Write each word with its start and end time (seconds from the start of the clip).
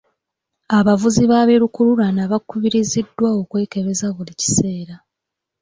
Abavuzi 0.77 1.23
ba 1.31 1.39
bi 1.47 1.55
lukululana 1.61 2.21
bakubiriziddwa 2.31 3.27
okwekebeza 3.41 4.07
buli 4.15 4.33
kiseera. 4.41 4.95